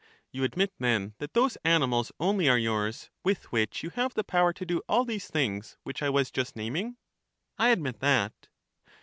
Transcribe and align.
You 0.31 0.43
admit 0.43 0.73
then, 0.79 1.13
that 1.19 1.35
those 1.35 1.57
animals 1.63 2.11
only 2.19 2.49
are 2.49 2.57
yours 2.57 3.11
with 3.23 3.51
which 3.51 3.83
you 3.83 3.91
have 3.91 4.15
the 4.15 4.23
power 4.23 4.51
to 4.51 4.65
do 4.65 4.81
all 4.89 5.05
these 5.05 5.27
things 5.27 5.77
which 5.83 6.01
I 6.01 6.09
was 6.09 6.31
just 6.31 6.55
naming. 6.55 6.97
I 7.59 7.69
admit 7.69 7.99
that. 7.99 8.47